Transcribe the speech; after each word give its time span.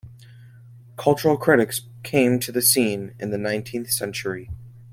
Cultural 0.97 1.37
critics 1.37 1.81
came 2.01 2.39
to 2.39 2.51
the 2.51 2.63
scene 2.63 3.13
in 3.19 3.29
the 3.29 3.37
nineteenth 3.37 3.91
century. 3.91 4.49